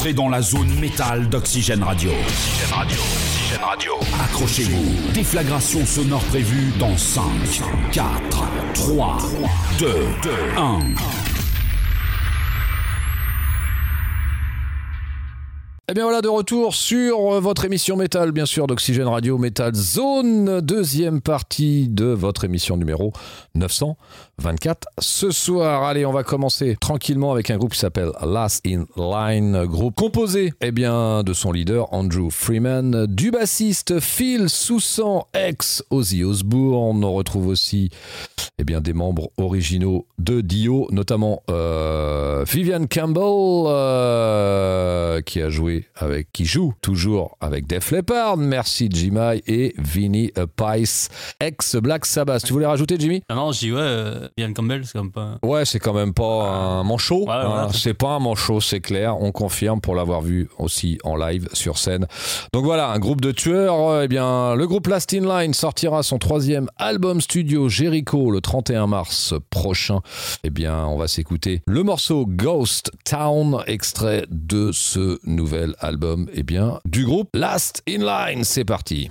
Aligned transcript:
entrez 0.00 0.14
dans 0.14 0.30
la 0.30 0.40
zone 0.40 0.72
métal 0.80 1.28
d'Oxygène 1.28 1.82
Radio. 1.82 2.10
Oxygène 2.26 2.72
Radio. 2.72 2.98
Oxygène 3.02 3.62
Radio. 3.62 3.92
Accrochez-vous. 4.24 5.12
Déflagration 5.12 5.84
sonore 5.84 6.22
prévue 6.24 6.72
dans 6.78 6.96
5, 6.96 7.22
4, 7.92 8.06
3, 8.72 9.18
2, 9.78 9.86
1. 10.56 11.29
Eh 15.90 15.92
bien 15.92 16.04
voilà 16.04 16.22
de 16.22 16.28
retour 16.28 16.76
sur 16.76 17.18
votre 17.40 17.64
émission 17.64 17.96
métal, 17.96 18.30
bien 18.30 18.46
sûr, 18.46 18.68
d'Oxygène 18.68 19.08
Radio 19.08 19.38
Metal 19.38 19.74
Zone, 19.74 20.60
deuxième 20.60 21.20
partie 21.20 21.88
de 21.88 22.04
votre 22.04 22.44
émission 22.44 22.76
numéro 22.76 23.12
924. 23.56 24.86
Ce 25.00 25.32
soir, 25.32 25.82
allez, 25.82 26.06
on 26.06 26.12
va 26.12 26.22
commencer 26.22 26.76
tranquillement 26.80 27.32
avec 27.32 27.50
un 27.50 27.56
groupe 27.56 27.72
qui 27.72 27.80
s'appelle 27.80 28.12
Last 28.24 28.64
in 28.68 28.84
Line, 28.96 29.64
groupe 29.64 29.96
composé 29.96 30.52
eh 30.60 30.70
bien, 30.70 31.24
de 31.24 31.32
son 31.32 31.50
leader 31.50 31.92
Andrew 31.92 32.30
Freeman, 32.30 33.06
du 33.06 33.32
bassiste 33.32 33.98
Phil 33.98 34.48
Soussan, 34.48 35.24
ex 35.34 35.82
Ozzy 35.90 36.22
Osbourne. 36.22 37.02
On 37.02 37.14
retrouve 37.14 37.48
aussi 37.48 37.90
eh 38.60 38.64
bien, 38.64 38.80
des 38.80 38.92
membres 38.92 39.30
originaux 39.38 40.06
de 40.20 40.40
Dio, 40.40 40.86
notamment 40.92 41.42
euh, 41.50 42.44
Vivian 42.46 42.86
Campbell, 42.86 43.64
euh, 43.66 45.20
qui 45.22 45.42
a 45.42 45.50
joué 45.50 45.79
avec, 45.94 46.32
qui 46.32 46.44
joue 46.44 46.74
toujours 46.82 47.36
avec 47.40 47.66
Def 47.66 47.90
Leppard. 47.90 48.36
Merci 48.36 48.88
Jimmy 48.90 49.42
et 49.46 49.74
Vinnie 49.78 50.32
Pice, 50.56 51.08
ex 51.40 51.76
Black 51.76 52.06
Sabbath. 52.06 52.44
Tu 52.44 52.52
voulais 52.52 52.66
rajouter 52.66 52.96
Jimmy 52.98 53.22
Ah 53.28 53.34
non, 53.34 53.52
je 53.52 53.58
dis 53.60 53.72
ouais, 53.72 53.78
euh, 53.80 54.28
Ian 54.36 54.52
Campbell, 54.52 54.84
c'est 54.84 54.92
comme 54.92 55.12
pas. 55.12 55.38
Ouais, 55.42 55.64
c'est 55.64 55.78
quand 55.78 55.94
même 55.94 56.14
pas 56.14 56.48
un 56.48 56.84
manchot. 56.84 57.24
Ouais, 57.26 57.32
hein. 57.32 57.68
c'est 57.72 57.94
pas 57.94 58.10
un 58.10 58.18
manchot, 58.18 58.60
c'est 58.60 58.80
clair. 58.80 59.20
On 59.20 59.32
confirme 59.32 59.80
pour 59.80 59.94
l'avoir 59.94 60.20
vu 60.22 60.48
aussi 60.58 60.98
en 61.04 61.16
live 61.16 61.48
sur 61.52 61.78
scène. 61.78 62.06
Donc 62.52 62.64
voilà, 62.64 62.88
un 62.90 62.98
groupe 62.98 63.20
de 63.20 63.32
tueurs. 63.32 64.02
Eh 64.02 64.08
bien, 64.08 64.54
le 64.54 64.66
groupe 64.66 64.86
Last 64.86 65.14
in 65.14 65.20
Line 65.20 65.54
sortira 65.54 66.02
son 66.02 66.18
troisième 66.18 66.68
album 66.76 67.20
studio 67.20 67.68
Jericho 67.68 68.30
le 68.30 68.40
31 68.40 68.86
mars 68.86 69.34
prochain. 69.50 70.00
Eh 70.44 70.50
bien, 70.50 70.84
on 70.86 70.96
va 70.96 71.08
s'écouter 71.08 71.62
le 71.66 71.82
morceau 71.82 72.26
Ghost 72.26 72.92
Town, 73.04 73.62
extrait 73.66 74.26
de 74.30 74.70
ce 74.72 75.18
nouvel 75.24 75.69
album. 75.78 76.28
Eh 76.32 76.42
bien, 76.42 76.80
du 76.84 77.04
groupe 77.04 77.30
Last 77.34 77.82
in 77.88 77.98
Line. 77.98 78.44
C'est 78.44 78.64
parti. 78.64 79.10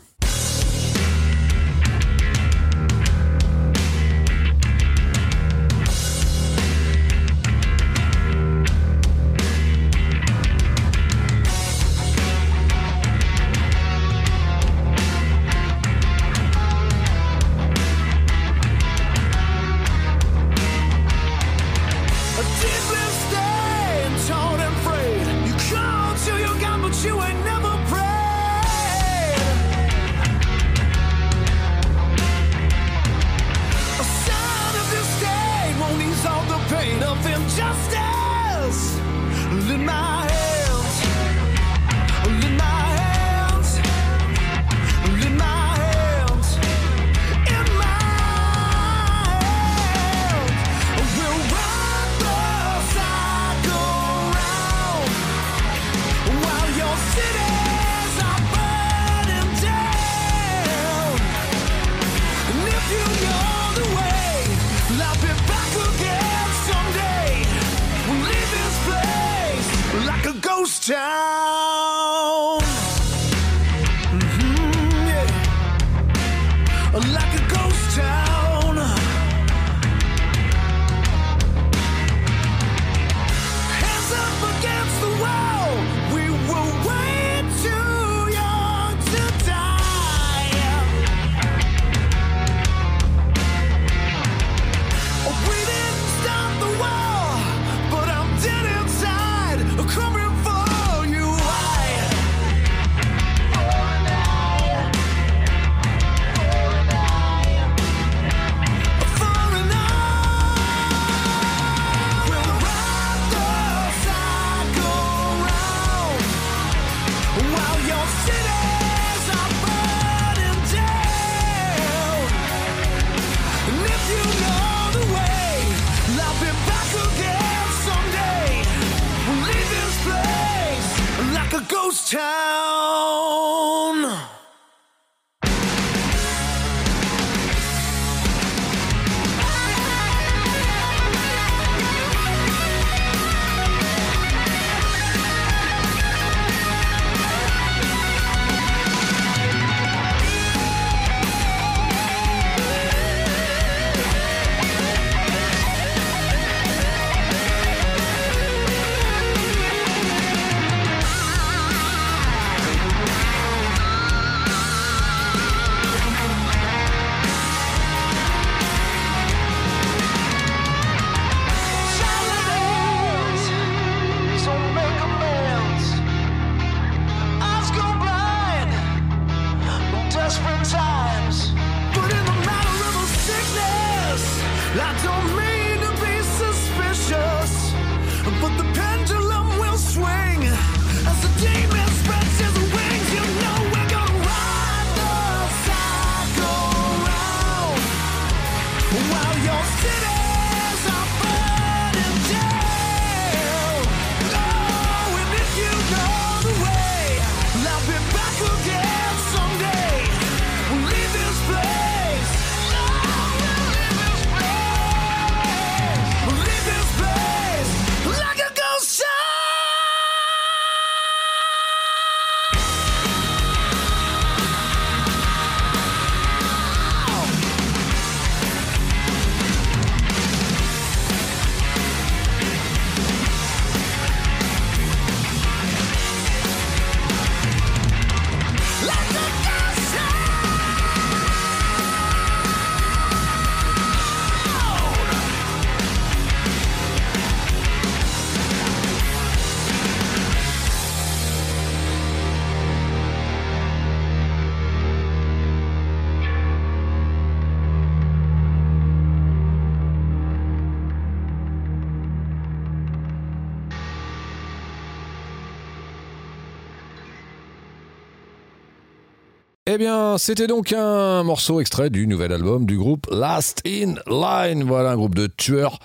Eh 269.71 269.77
bien, 269.77 270.17
c'était 270.17 270.47
donc 270.47 270.73
un 270.73 271.21
morceau 271.21 271.61
extrait 271.61 271.91
du 271.91 272.07
nouvel 272.07 272.33
album 272.33 272.65
du 272.65 272.75
groupe 272.75 273.05
Last 273.11 273.61
in 273.67 273.93
Line. 274.07 274.63
Voilà, 274.63 274.89
un 274.89 274.95
groupe 274.95 275.13
de 275.13 275.27
tueurs, 275.27 275.77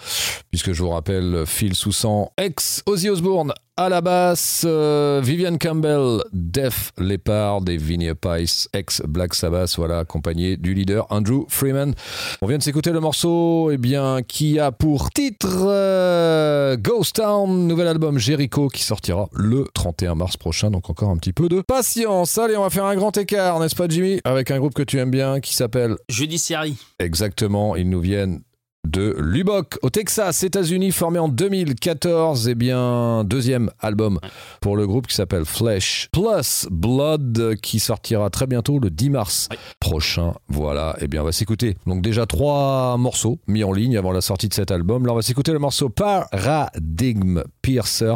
puisque 0.50 0.72
je 0.72 0.82
vous 0.82 0.88
rappelle 0.88 1.44
Phil 1.44 1.74
Soussan, 1.74 2.30
ex 2.38 2.82
Ozzy 2.86 3.10
Osbourne 3.10 3.52
à 3.76 3.88
la 3.88 4.00
basse, 4.00 4.62
euh, 4.64 5.20
Vivian 5.22 5.56
Campbell, 5.58 6.22
Def 6.32 6.92
Leppard 6.96 7.62
et 7.68 7.76
Vinnie 7.76 8.14
Pice, 8.14 8.68
ex 8.72 9.02
Black 9.06 9.34
Sabbath, 9.34 9.74
voilà, 9.76 10.00
accompagné 10.00 10.56
du 10.56 10.74
leader 10.74 11.06
Andrew 11.10 11.44
Freeman. 11.48 11.92
On 12.40 12.46
vient 12.46 12.58
de 12.58 12.62
s'écouter 12.62 12.92
le 12.92 13.00
morceau, 13.00 13.72
eh 13.72 13.76
bien, 13.76 14.22
qui 14.22 14.60
a 14.60 14.70
pour 14.70 15.10
titre 15.10 15.64
euh, 15.66 16.76
Ghost 16.76 17.16
Town, 17.16 17.66
nouvel 17.66 17.88
album 17.88 18.16
Jericho 18.16 18.68
qui 18.68 18.82
sortira 18.84 19.28
le 19.32 19.66
31 19.74 20.14
mars 20.14 20.36
prochain, 20.36 20.70
donc 20.70 20.88
encore 20.88 21.10
un 21.10 21.16
petit 21.16 21.32
peu 21.32 21.48
de 21.48 21.60
patience. 21.60 22.38
Allez, 22.38 22.56
on 22.56 22.62
va 22.62 22.70
faire 22.70 22.84
un 22.84 22.94
grand 22.94 23.16
écart, 23.16 23.58
n'est-ce 23.58 23.74
pas 23.74 23.88
Jimmy 23.88 24.20
Avec 24.22 24.52
un 24.52 24.58
groupe 24.58 24.74
que 24.74 24.84
tu 24.84 24.98
aimes 24.98 25.10
bien 25.10 25.40
qui 25.40 25.54
s'appelle 25.54 25.96
Judiciary. 26.08 26.76
Exactement, 27.00 27.74
ils 27.74 27.90
nous 27.90 28.00
viennent 28.00 28.40
de 28.84 29.16
Lubbock, 29.18 29.78
au 29.82 29.90
Texas, 29.90 30.42
États-Unis, 30.42 30.92
formé 30.92 31.18
en 31.18 31.28
2014. 31.28 32.48
Eh 32.48 32.54
bien, 32.54 33.24
deuxième 33.24 33.70
album 33.80 34.18
pour 34.60 34.76
le 34.76 34.86
groupe 34.86 35.06
qui 35.06 35.14
s'appelle 35.14 35.44
Flesh 35.44 36.08
Plus 36.12 36.66
Blood, 36.70 37.56
qui 37.62 37.80
sortira 37.80 38.30
très 38.30 38.46
bientôt 38.46 38.78
le 38.78 38.90
10 38.90 39.10
mars 39.10 39.48
prochain. 39.80 40.34
Voilà, 40.48 40.96
eh 41.00 41.08
bien, 41.08 41.22
on 41.22 41.24
va 41.24 41.32
s'écouter. 41.32 41.76
Donc, 41.86 42.02
déjà 42.02 42.26
trois 42.26 42.96
morceaux 42.96 43.38
mis 43.46 43.64
en 43.64 43.72
ligne 43.72 43.96
avant 43.96 44.12
la 44.12 44.20
sortie 44.20 44.48
de 44.48 44.54
cet 44.54 44.70
album. 44.70 45.06
Là, 45.06 45.12
on 45.12 45.16
va 45.16 45.22
s'écouter 45.22 45.52
le 45.52 45.58
morceau 45.58 45.88
Paradigm 45.88 47.42
Piercer. 47.62 48.14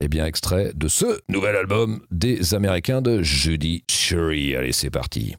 Eh 0.00 0.08
bien, 0.08 0.26
extrait 0.26 0.72
de 0.74 0.88
ce 0.88 1.20
nouvel 1.28 1.56
album 1.56 2.00
des 2.10 2.54
Américains 2.54 3.02
de 3.02 3.22
Judy 3.22 3.84
Sherry. 3.90 4.54
Allez, 4.56 4.72
c'est 4.72 4.90
parti. 4.90 5.34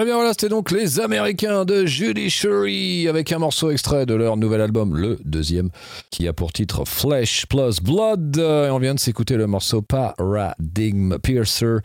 Eh 0.00 0.04
bien 0.06 0.14
voilà, 0.14 0.30
c'était 0.30 0.48
donc 0.48 0.70
les 0.70 0.98
Américains 0.98 1.66
de 1.66 1.84
Judiciary 1.84 3.06
avec 3.06 3.32
un 3.32 3.38
morceau 3.38 3.70
extrait 3.70 4.06
de 4.06 4.14
leur 4.14 4.38
nouvel 4.38 4.62
album, 4.62 4.96
le 4.96 5.18
deuxième, 5.26 5.68
qui 6.10 6.26
a 6.26 6.32
pour 6.32 6.54
titre 6.54 6.86
Flesh 6.86 7.44
Plus 7.44 7.82
Blood. 7.82 8.38
Et 8.38 8.70
on 8.70 8.78
vient 8.78 8.94
de 8.94 8.98
s'écouter 8.98 9.36
le 9.36 9.46
morceau 9.46 9.82
Paradigm 9.82 11.18
Piercer, 11.18 11.80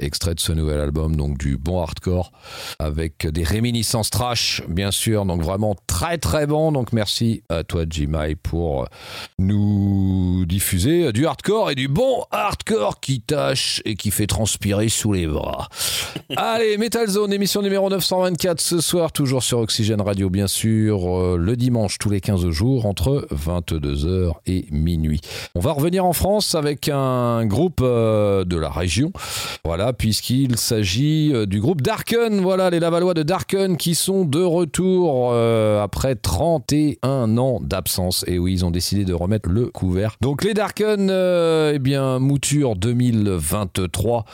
extrait 0.00 0.34
de 0.34 0.40
ce 0.40 0.50
nouvel 0.50 0.80
album, 0.80 1.14
donc 1.14 1.38
du 1.38 1.58
bon 1.58 1.80
hardcore, 1.80 2.32
avec 2.80 3.28
des 3.28 3.44
réminiscences 3.44 4.10
trash, 4.10 4.62
bien 4.68 4.90
sûr, 4.90 5.24
donc 5.24 5.42
vraiment 5.42 5.76
très 5.86 6.18
très 6.18 6.48
bon. 6.48 6.72
Donc 6.72 6.92
merci 6.92 7.44
à 7.50 7.62
toi, 7.62 7.84
Jimai, 7.88 8.34
pour 8.34 8.88
nous 9.38 10.44
diffuser 10.44 11.12
du 11.12 11.24
hardcore 11.24 11.70
et 11.70 11.76
du 11.76 11.86
bon 11.86 12.24
hardcore 12.32 12.98
qui 12.98 13.20
tâche 13.20 13.80
et 13.84 13.94
qui 13.94 14.10
fait 14.10 14.26
transpirer 14.26 14.88
sous 14.88 15.12
les 15.12 15.28
bras. 15.28 15.68
Allez, 16.36 16.76
Metal 16.76 17.06
Zone, 17.06 17.32
émission 17.32 17.59
numéro 17.62 17.90
924 17.90 18.60
ce 18.60 18.80
soir, 18.80 19.12
toujours 19.12 19.42
sur 19.42 19.58
Oxygène 19.58 20.00
Radio, 20.00 20.30
bien 20.30 20.46
sûr, 20.46 21.18
euh, 21.18 21.36
le 21.36 21.56
dimanche 21.56 21.98
tous 21.98 22.08
les 22.08 22.20
15 22.20 22.48
jours 22.50 22.86
entre 22.86 23.26
22h 23.32 24.32
et 24.46 24.64
minuit. 24.70 25.20
On 25.54 25.60
va 25.60 25.72
revenir 25.72 26.04
en 26.04 26.12
France 26.12 26.54
avec 26.54 26.88
un 26.88 27.44
groupe 27.44 27.80
euh, 27.82 28.44
de 28.44 28.56
la 28.56 28.70
région, 28.70 29.12
voilà, 29.64 29.92
puisqu'il 29.92 30.56
s'agit 30.56 31.32
euh, 31.34 31.44
du 31.44 31.60
groupe 31.60 31.82
Darken, 31.82 32.40
voilà, 32.40 32.70
les 32.70 32.80
Lavallois 32.80 33.14
de 33.14 33.22
Darken 33.22 33.76
qui 33.76 33.94
sont 33.94 34.24
de 34.24 34.42
retour 34.42 35.34
après 35.34 36.14
31 36.14 37.36
ans 37.36 37.60
d'absence. 37.60 38.24
Et 38.26 38.38
oui, 38.38 38.52
ils 38.54 38.64
ont 38.64 38.70
décidé 38.70 39.04
de 39.04 39.12
remettre 39.12 39.48
le 39.48 39.66
couvert. 39.66 40.16
Donc 40.20 40.44
les 40.44 40.54
Darken, 40.54 41.10
eh 41.10 41.78
bien, 41.78 42.18
mouture 42.18 42.76
2023. 42.76 44.24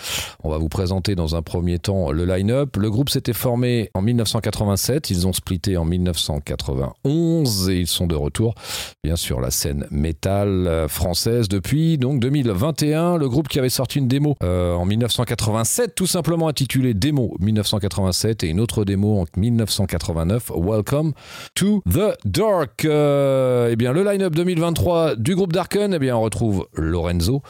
On 0.45 0.51
va 0.51 0.59
vous 0.59 0.69
présenter 0.69 1.15
dans 1.15 1.35
un 1.35 1.43
premier 1.43 1.79
temps 1.79 2.11
le 2.11 2.25
line-up. 2.25 2.77
Le 2.77 2.91
groupe 2.91 3.11
s'était 3.17 3.33
formé 3.33 3.89
en 3.95 4.03
1987, 4.03 5.09
ils 5.09 5.27
ont 5.27 5.33
splitté 5.33 5.79
en 5.79 5.87
1991 5.87 7.71
et 7.71 7.79
ils 7.79 7.87
sont 7.87 8.07
de 8.07 8.15
retour, 8.15 8.55
bien 9.03 9.17
sûr, 9.17 9.41
la 9.41 9.51
scène 9.51 9.87
métal 9.91 10.67
euh, 10.67 10.87
française 10.87 11.49
depuis 11.49 11.97
donc 11.97 12.21
2021. 12.21 13.17
Le 13.17 13.27
groupe 13.31 13.49
qui 13.49 13.59
avait 13.59 13.71
sorti 13.71 14.01
une 14.01 14.09
démo 14.09 14.37
euh, 14.43 14.75
en 14.75 14.85
1987, 14.85 15.95
tout 15.95 16.07
simplement 16.07 16.49
intitulée 16.49 16.93
Démo 16.93 17.35
1987 17.41 18.45
et 18.45 18.49
une 18.49 18.61
autre 18.61 18.85
démo 18.85 19.21
en 19.21 19.25
1989, 19.35 20.53
Welcome 20.55 21.15
to 21.55 21.83
the 21.91 22.19
Dark. 22.27 22.85
Euh, 22.85 23.71
eh 23.73 23.77
bien, 23.77 23.95
le 23.95 24.05
line-up 24.05 24.35
2023 24.35 25.17
du 25.17 25.35
groupe 25.35 25.55
Darken, 25.55 25.95
eh 25.95 25.99
bien, 25.99 26.19
on 26.19 26.21
retrouve 26.21 26.69
Lorenzo, 26.75 27.41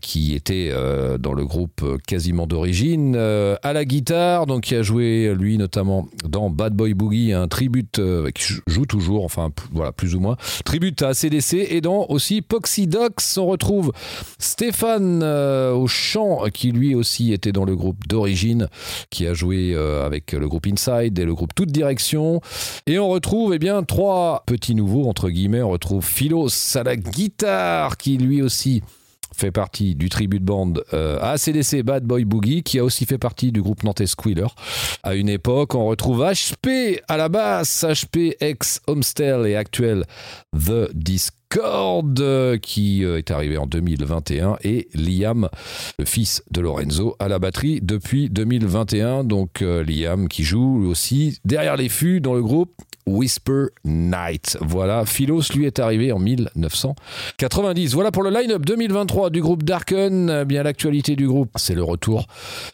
qui 0.00 0.34
était 0.36 0.72
dans 1.18 1.32
le 1.32 1.44
groupe 1.44 1.84
quasiment 2.06 2.46
d'origine, 2.46 3.16
à 3.16 3.72
la 3.72 3.84
guitare, 3.84 4.46
donc 4.46 4.75
a 4.76 4.82
joué 4.82 5.34
lui 5.34 5.58
notamment 5.58 6.08
dans 6.24 6.50
Bad 6.50 6.74
Boy 6.74 6.94
Boogie, 6.94 7.32
un 7.32 7.48
tribute 7.48 7.98
euh, 7.98 8.30
qui 8.30 8.54
joue 8.66 8.86
toujours, 8.86 9.24
enfin 9.24 9.50
voilà 9.72 9.92
plus 9.92 10.14
ou 10.14 10.20
moins, 10.20 10.36
tribute 10.64 11.02
à 11.02 11.14
CDC, 11.14 11.66
et 11.70 11.80
dans 11.80 12.06
aussi 12.08 12.42
Poxy 12.42 12.86
Docs, 12.86 13.22
on 13.36 13.46
retrouve 13.46 13.92
Stéphane 14.38 15.20
euh, 15.22 15.72
au 15.72 15.86
chant, 15.86 16.44
qui 16.52 16.72
lui 16.72 16.94
aussi 16.94 17.32
était 17.32 17.52
dans 17.52 17.64
le 17.64 17.76
groupe 17.76 18.06
d'origine, 18.06 18.68
qui 19.10 19.26
a 19.26 19.34
joué 19.34 19.72
euh, 19.74 20.04
avec 20.04 20.32
le 20.32 20.48
groupe 20.48 20.66
Inside 20.66 21.18
et 21.18 21.24
le 21.24 21.34
groupe 21.34 21.54
Toute 21.54 21.70
Direction, 21.70 22.40
et 22.86 22.98
on 22.98 23.08
retrouve 23.08 23.54
eh 23.54 23.58
bien 23.58 23.82
trois 23.82 24.42
petits 24.46 24.74
nouveaux 24.74 25.08
entre 25.08 25.30
guillemets, 25.30 25.62
on 25.62 25.70
retrouve 25.70 26.04
Philos 26.04 26.76
à 26.76 26.82
la 26.82 26.96
guitare, 26.96 27.96
qui 27.96 28.16
lui 28.18 28.42
aussi 28.42 28.82
fait 29.36 29.50
partie 29.50 29.94
du 29.94 30.08
tribute 30.08 30.42
band 30.42 30.74
euh, 30.94 31.18
ACDC 31.20 31.82
Bad 31.82 32.04
Boy 32.04 32.24
Boogie, 32.24 32.62
qui 32.62 32.78
a 32.78 32.84
aussi 32.84 33.04
fait 33.06 33.18
partie 33.18 33.52
du 33.52 33.62
groupe 33.62 33.82
nantais 33.82 34.06
Squealer. 34.06 34.48
À 35.02 35.14
une 35.14 35.28
époque, 35.28 35.74
on 35.74 35.86
retrouve 35.86 36.22
HP 36.22 37.00
à 37.08 37.16
la 37.16 37.28
basse, 37.28 37.84
HP 37.84 38.36
ex 38.40 38.80
Homestel 38.86 39.46
et 39.46 39.56
actuel 39.56 40.04
The 40.54 40.90
Discord, 40.94 41.45
euh, 41.58 42.58
qui 42.58 43.04
euh, 43.04 43.18
est 43.18 43.30
arrivé 43.30 43.56
en 43.56 43.66
2021, 43.66 44.56
et 44.62 44.88
Liam, 44.94 45.48
le 45.98 46.04
fils 46.04 46.42
de 46.50 46.60
Lorenzo, 46.60 47.16
à 47.18 47.28
la 47.28 47.38
batterie 47.38 47.80
depuis 47.82 48.28
2021. 48.28 49.24
Donc 49.24 49.62
euh, 49.62 49.82
Liam 49.82 50.28
qui 50.28 50.44
joue 50.44 50.86
aussi 50.86 51.38
derrière 51.44 51.76
les 51.76 51.88
fûts 51.88 52.20
dans 52.20 52.34
le 52.34 52.42
groupe 52.42 52.74
Whisper 53.06 53.66
Night. 53.84 54.58
Voilà, 54.60 55.06
Philos 55.06 55.42
lui 55.54 55.64
est 55.64 55.78
arrivé 55.78 56.10
en 56.10 56.18
1990. 56.18 57.94
Voilà 57.94 58.10
pour 58.10 58.24
le 58.24 58.30
line-up 58.30 58.66
2023 58.66 59.30
du 59.30 59.40
groupe 59.40 59.62
Darken. 59.62 60.42
Bien, 60.44 60.64
l'actualité 60.64 61.14
du 61.14 61.28
groupe, 61.28 61.50
c'est 61.54 61.76
le 61.76 61.84
retour 61.84 62.26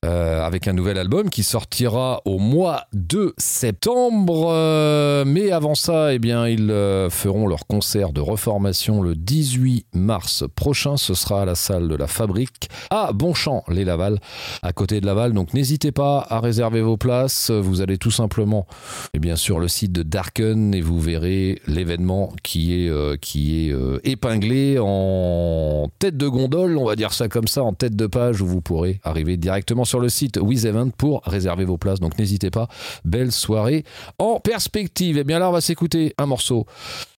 avec 0.02 0.68
un 0.68 0.72
nouvel 0.72 0.96
album 0.96 1.28
qui 1.28 1.42
sortira 1.42 2.22
au 2.24 2.38
mois 2.38 2.86
de 2.94 3.34
septembre. 3.36 5.24
Mais 5.26 5.52
avant 5.52 5.74
ça, 5.74 6.14
eh 6.14 6.18
bien, 6.18 6.48
ils 6.48 6.74
feront 7.10 7.46
leur 7.46 7.66
concert 7.66 8.14
de 8.14 8.22
reformation 8.22 8.61
le 8.62 9.14
18 9.14 9.86
mars 9.94 10.44
prochain. 10.54 10.96
Ce 10.96 11.14
sera 11.14 11.42
à 11.42 11.44
la 11.44 11.54
salle 11.54 11.88
de 11.88 11.94
la 11.94 12.06
Fabrique 12.06 12.68
à 12.90 13.12
Bonchamp, 13.12 13.64
les 13.68 13.84
Laval, 13.84 14.18
à 14.62 14.72
côté 14.72 15.00
de 15.00 15.06
Laval. 15.06 15.32
Donc, 15.32 15.54
n'hésitez 15.54 15.92
pas 15.92 16.26
à 16.28 16.40
réserver 16.40 16.80
vos 16.80 16.96
places. 16.96 17.50
Vous 17.50 17.80
allez 17.80 17.98
tout 17.98 18.10
simplement, 18.10 18.66
et 19.14 19.18
bien 19.18 19.36
sûr, 19.36 19.58
le 19.58 19.68
site 19.68 19.92
de 19.92 20.02
Darken 20.02 20.74
et 20.74 20.80
vous 20.80 21.00
verrez 21.00 21.60
l'événement 21.66 22.32
qui 22.42 22.84
est, 22.84 22.88
euh, 22.88 23.16
qui 23.16 23.68
est 23.68 23.72
euh, 23.72 24.00
épinglé 24.04 24.78
en 24.80 25.88
tête 25.98 26.16
de 26.16 26.28
gondole, 26.28 26.76
on 26.78 26.84
va 26.84 26.96
dire 26.96 27.12
ça 27.12 27.28
comme 27.28 27.48
ça, 27.48 27.62
en 27.62 27.72
tête 27.72 27.96
de 27.96 28.06
page 28.06 28.40
où 28.40 28.46
vous 28.46 28.60
pourrez 28.60 29.00
arriver 29.04 29.36
directement 29.36 29.84
sur 29.84 30.00
le 30.00 30.08
site 30.08 30.38
WizEvent 30.38 30.90
pour 30.96 31.22
réserver 31.24 31.64
vos 31.64 31.78
places. 31.78 32.00
Donc 32.00 32.18
n'hésitez 32.18 32.50
pas. 32.50 32.68
Belle 33.04 33.32
soirée 33.32 33.84
en 34.18 34.40
perspective. 34.40 35.18
Et 35.18 35.24
bien 35.24 35.38
là, 35.38 35.48
on 35.48 35.52
va 35.52 35.60
s'écouter 35.60 36.14
un 36.18 36.26
morceau 36.26 36.66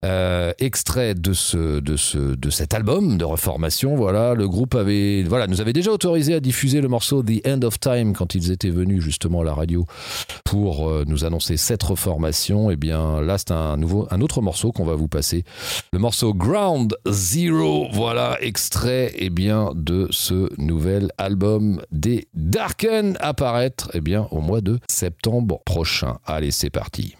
euh, 0.04 0.52
extrait 0.58 1.14
de 1.14 1.32
de 1.34 1.96
ce, 1.96 2.34
de 2.36 2.50
cet 2.50 2.74
album 2.74 3.18
de 3.18 3.24
reformation. 3.24 3.96
Voilà, 3.96 4.34
le 4.34 4.48
groupe 4.48 4.74
avait, 4.74 5.22
voilà, 5.22 5.46
nous 5.46 5.60
avait 5.60 5.72
déjà 5.72 5.90
autorisé 5.90 6.34
à 6.34 6.40
diffuser 6.40 6.80
le 6.80 6.88
morceau 6.88 7.22
The 7.22 7.46
End 7.46 7.60
of 7.62 7.78
Time 7.80 8.14
quand 8.14 8.34
ils 8.34 8.50
étaient 8.50 8.70
venus 8.70 9.02
justement 9.02 9.40
à 9.40 9.44
la 9.44 9.54
radio 9.54 9.84
pour 10.44 10.88
euh, 10.88 11.04
nous 11.06 11.24
annoncer 11.24 11.56
cette 11.56 11.82
reformation. 11.82 12.70
Et 12.70 12.76
bien 12.76 13.20
là, 13.20 13.38
c'est 13.38 13.50
un 13.50 13.76
nouveau, 13.76 14.06
un 14.10 14.20
autre 14.20 14.40
morceau 14.40 14.72
qu'on 14.72 14.84
va 14.84 14.94
vous 14.94 15.08
passer. 15.08 15.44
Le 15.92 15.98
morceau 15.98 16.34
Ground 16.34 16.96
Zero. 17.06 17.88
Voilà, 17.92 18.38
extrait 18.40 19.12
et 19.16 19.30
bien 19.30 19.72
de 19.74 20.08
ce 20.10 20.48
nouvel 20.60 21.10
album 21.18 21.80
des 21.90 22.28
Darken 22.34 23.16
apparaître 23.20 23.90
et 23.94 24.00
bien 24.00 24.28
au 24.30 24.40
mois 24.40 24.60
de 24.60 24.78
septembre 24.88 25.60
prochain. 25.64 26.18
Allez, 26.24 26.50
c'est 26.50 26.70
parti. 26.70 27.14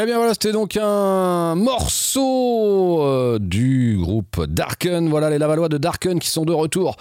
Eh 0.00 0.04
bien 0.06 0.16
voilà, 0.16 0.32
c'était 0.32 0.52
donc 0.52 0.76
un 0.80 1.56
morceau 1.56 2.07
euh, 2.16 3.38
du 3.38 3.98
groupe 4.00 4.44
Darken. 4.46 5.08
Voilà 5.08 5.30
les 5.30 5.38
Lavallois 5.38 5.68
de 5.68 5.78
Darken 5.78 6.18
qui 6.18 6.28
sont 6.28 6.44
de 6.44 6.52
retour 6.52 6.96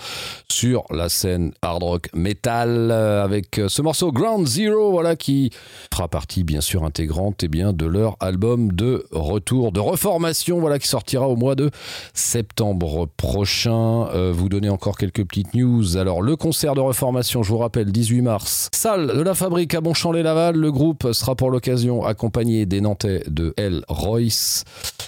sur 0.50 0.86
la 0.89 1.10
scène 1.10 1.52
hard 1.62 1.84
rock 1.84 2.10
metal 2.13 2.89
euh, 2.91 3.24
avec 3.24 3.60
euh, 3.60 3.70
ce 3.70 3.82
morceau 3.82 4.12
Ground 4.12 4.48
Zero, 4.48 4.91
voilà 4.91 5.15
qui 5.15 5.52
fera 5.93 6.08
partie 6.08 6.43
bien 6.43 6.62
sûr 6.62 6.84
intégrante 6.84 7.43
eh 7.43 7.48
bien 7.48 7.74
de 7.74 7.86
leur 7.86 8.17
album 8.20 8.72
de 8.72 9.06
retour, 9.12 9.72
de 9.72 9.80
reformation, 9.80 10.60
voilà 10.60 10.80
qui 10.80 10.88
sortira 10.88 11.28
au 11.28 11.36
mois 11.36 11.56
de 11.56 11.70
septembre 12.13 13.08
prochain. 13.17 14.06
Vous 14.32 14.50
donnez 14.50 14.70
encore 14.70 14.98
quelques 14.98 15.26
petites 15.26 15.54
news. 15.54 15.98
Alors 15.98 16.22
le 16.22 16.36
concert 16.36 16.74
de 16.76 16.82
reformation, 16.82 17.43
je 17.43 17.50
vous 17.50 17.58
rappelle, 17.58 17.91
18 17.91 18.22
mars, 18.22 18.70
salle 18.74 19.08
de 19.08 19.22
la 19.22 19.36
Fabrique 19.36 19.74
à 19.74 19.82
Bonchamp-les-Laval. 19.82 20.56
Le 20.56 20.72
groupe 20.72 21.12
sera 21.13 21.36
pour 21.36 21.52
l'occasion 21.52 22.04
accompagné 22.06 22.65
des 22.65 22.82
Nantais 22.82 23.24
de 23.28 23.54
L. 23.58 23.84
Royce 23.88 24.63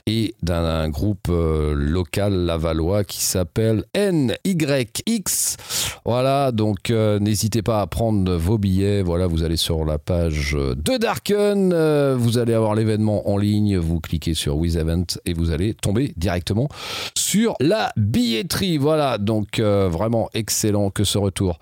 et 0.05 0.35
d'un 0.41 0.89
groupe 0.89 1.27
euh, 1.29 1.73
local 1.73 2.33
lavallois 2.33 3.03
qui 3.03 3.23
s'appelle 3.23 3.83
NYX. 3.95 5.57
Voilà, 6.05 6.51
donc 6.51 6.89
euh, 6.89 7.19
n'hésitez 7.19 7.61
pas 7.61 7.81
à 7.81 7.87
prendre 7.87 8.35
vos 8.35 8.57
billets. 8.57 9.01
Voilà, 9.01 9.27
vous 9.27 9.43
allez 9.43 9.57
sur 9.57 9.85
la 9.85 9.97
page 9.97 10.55
de 10.55 10.97
Darken, 10.97 11.71
euh, 11.73 12.15
vous 12.17 12.37
allez 12.37 12.53
avoir 12.53 12.75
l'événement 12.75 13.29
en 13.29 13.37
ligne, 13.37 13.77
vous 13.77 13.99
cliquez 13.99 14.33
sur 14.33 14.57
With 14.57 14.77
et 15.25 15.33
vous 15.33 15.51
allez 15.51 15.73
tomber 15.73 16.13
directement 16.17 16.69
sur 17.15 17.55
la 17.59 17.91
billetterie. 17.97 18.77
Voilà, 18.77 19.17
donc 19.17 19.59
euh, 19.59 19.89
vraiment 19.89 20.29
excellent 20.33 20.89
que 20.89 21.03
ce 21.03 21.17
retour. 21.17 21.59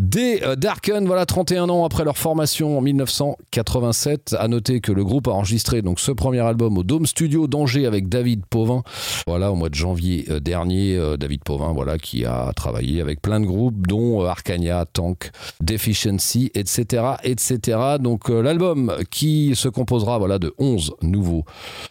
Des 0.00 0.42
euh, 0.44 0.54
Darken, 0.54 1.06
voilà 1.06 1.26
31 1.26 1.68
ans 1.70 1.84
après 1.84 2.04
leur 2.04 2.16
formation 2.16 2.78
en 2.78 2.80
1987. 2.80 4.36
À 4.38 4.46
noter 4.46 4.80
que 4.80 4.92
le 4.92 5.04
groupe 5.04 5.26
a 5.26 5.32
enregistré 5.32 5.82
donc 5.82 5.98
ce 5.98 6.12
premier 6.12 6.38
album 6.38 6.78
au 6.78 6.84
Dome 6.84 7.04
Studio 7.04 7.48
d'Angers 7.48 7.84
avec 7.84 8.08
David 8.08 8.46
Pauvin. 8.46 8.84
Voilà 9.26 9.50
au 9.50 9.56
mois 9.56 9.70
de 9.70 9.74
janvier 9.74 10.26
euh, 10.30 10.38
dernier, 10.38 10.94
euh, 10.96 11.16
David 11.16 11.42
Pauvin, 11.42 11.72
voilà 11.72 11.98
qui 11.98 12.24
a 12.24 12.52
travaillé 12.54 13.00
avec 13.00 13.20
plein 13.20 13.40
de 13.40 13.46
groupes 13.46 13.88
dont 13.88 14.24
Arcania, 14.24 14.84
Tank, 14.86 15.32
Deficiency, 15.60 16.52
etc., 16.54 17.14
etc. 17.24 17.96
Donc 17.98 18.28
l'album 18.28 18.94
qui 19.10 19.56
se 19.56 19.68
composera 19.68 20.18
voilà 20.18 20.38
de 20.38 20.54
11 20.58 20.94
nouveaux 21.02 21.44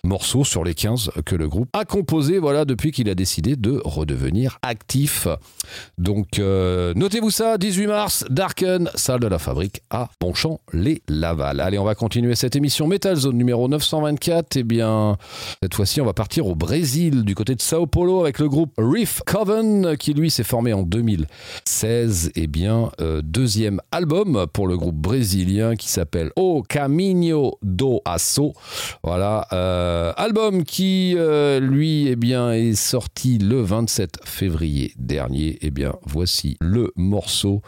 morceaux 0.05 0.45
sur 0.45 0.63
les 0.63 0.75
15 0.75 1.11
que 1.25 1.35
le 1.35 1.49
groupe 1.49 1.67
a 1.73 1.83
composé 1.83 2.39
voilà 2.39 2.63
depuis 2.63 2.93
qu'il 2.93 3.09
a 3.09 3.15
décidé 3.15 3.57
de 3.57 3.81
redevenir 3.83 4.59
actif. 4.61 5.27
Donc 5.97 6.39
notez-vous 6.39 7.31
ça, 7.31 7.57
18 7.57 7.87
mars, 7.87 7.96
Darken, 8.29 8.91
salle 8.93 9.21
de 9.21 9.27
la 9.27 9.39
fabrique 9.39 9.81
à 9.89 10.09
Bonchamp-les-Laval. 10.21 11.59
Allez, 11.59 11.79
on 11.79 11.83
va 11.83 11.95
continuer 11.95 12.35
cette 12.35 12.55
émission 12.55 12.85
Metal 12.85 13.15
Zone 13.15 13.35
numéro 13.35 13.67
924. 13.67 14.57
Eh 14.57 14.63
bien, 14.63 15.17
cette 15.63 15.73
fois-ci, 15.73 15.99
on 15.99 16.05
va 16.05 16.13
partir 16.13 16.45
au 16.45 16.53
Brésil, 16.53 17.23
du 17.23 17.33
côté 17.33 17.55
de 17.55 17.61
Sao 17.61 17.87
Paulo, 17.87 18.21
avec 18.21 18.37
le 18.37 18.49
groupe 18.49 18.73
Riff 18.77 19.21
Coven, 19.25 19.97
qui 19.97 20.13
lui 20.13 20.29
s'est 20.29 20.43
formé 20.43 20.73
en 20.73 20.83
2016. 20.83 22.33
Eh 22.35 22.45
bien, 22.45 22.91
euh, 23.01 23.21
deuxième 23.23 23.81
album 23.91 24.45
pour 24.53 24.67
le 24.67 24.77
groupe 24.77 24.95
brésilien 24.95 25.75
qui 25.75 25.89
s'appelle 25.89 26.29
O 26.35 26.61
Caminho 26.61 27.57
do 27.63 28.01
Aço. 28.05 28.53
Voilà, 29.01 29.47
euh, 29.53 30.13
album 30.17 30.65
qui, 30.65 31.15
euh, 31.17 31.59
lui, 31.59 32.09
eh 32.09 32.15
bien, 32.15 32.51
est 32.51 32.75
sorti 32.75 33.39
le 33.39 33.61
27 33.61 34.19
février 34.23 34.93
dernier. 34.97 35.57
Eh 35.61 35.71
bien, 35.71 35.95
voici 36.05 36.57
le 36.61 36.91
morceau 36.95 37.63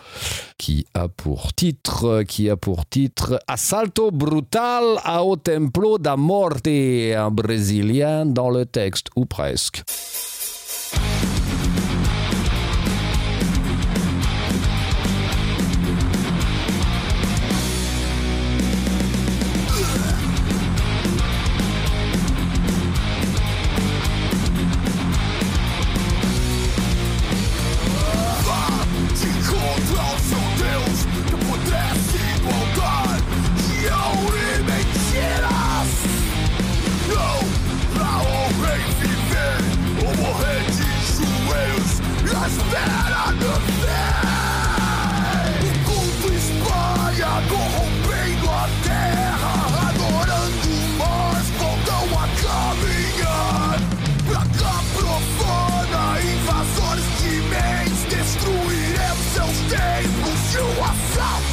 qui 0.58 0.86
a 0.94 1.08
pour 1.08 1.54
titre, 1.54 2.24
qui 2.24 2.50
a 2.50 2.58
pour 2.58 2.86
titre 2.86 3.40
Assalto 3.48 4.12
brutal 4.12 5.00
ao 5.04 5.38
templo 5.38 5.98
da 5.98 6.16
morte, 6.16 7.14
un 7.16 7.32
brésilien 7.32 8.26
dans 8.26 8.50
le 8.50 8.66
texte, 8.66 9.10
ou 9.16 9.26
presque. 9.26 9.84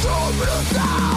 brutal 0.03 1.16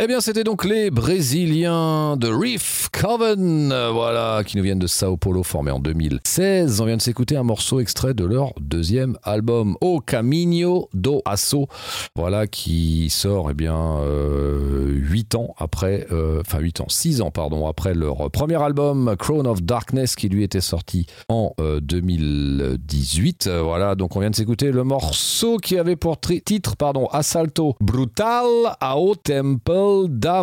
Eh 0.00 0.06
bien, 0.06 0.20
c'était 0.20 0.44
donc 0.44 0.64
les 0.64 0.92
Brésiliens 0.92 2.16
de 2.16 2.28
Reef 2.28 2.88
Coven, 2.92 3.72
euh, 3.72 3.90
voilà, 3.90 4.44
qui 4.46 4.56
nous 4.56 4.62
viennent 4.62 4.78
de 4.78 4.86
Sao 4.86 5.16
Paulo, 5.16 5.42
formés 5.42 5.72
en 5.72 5.80
2016. 5.80 6.80
On 6.80 6.84
vient 6.84 6.96
de 6.96 7.02
s'écouter 7.02 7.36
un 7.36 7.42
morceau 7.42 7.80
extrait 7.80 8.14
de 8.14 8.24
leur 8.24 8.52
deuxième 8.60 9.18
album, 9.24 9.76
O 9.80 9.98
Caminho 9.98 10.88
do 10.94 11.20
Aço, 11.24 11.66
voilà, 12.14 12.46
qui 12.46 13.10
sort, 13.10 13.50
eh 13.50 13.54
bien, 13.54 13.74
euh, 13.74 14.86
8 14.86 15.34
ans 15.34 15.56
après, 15.58 16.06
euh, 16.12 16.42
enfin 16.42 16.60
8 16.60 16.80
ans, 16.80 16.88
6 16.88 17.20
ans, 17.20 17.32
pardon, 17.32 17.66
après 17.66 17.92
leur 17.92 18.30
premier 18.30 18.62
album, 18.62 19.16
Crown 19.18 19.48
of 19.48 19.64
Darkness, 19.64 20.14
qui 20.14 20.28
lui 20.28 20.44
était 20.44 20.60
sorti 20.60 21.06
en 21.28 21.54
euh, 21.58 21.80
2018. 21.80 23.48
Euh, 23.48 23.62
voilà, 23.62 23.96
donc 23.96 24.14
on 24.14 24.20
vient 24.20 24.30
de 24.30 24.36
s'écouter 24.36 24.70
le 24.70 24.84
morceau 24.84 25.56
qui 25.56 25.76
avait 25.76 25.96
pour 25.96 26.20
titre, 26.20 26.76
pardon, 26.76 27.06
Assalto 27.06 27.74
Brutal 27.80 28.46
ao 28.80 29.16
Temple 29.16 29.87